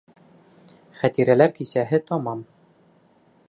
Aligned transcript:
Хәтирәләр 1.01 1.53
кисәһе 1.59 2.03
тамам. 2.11 2.43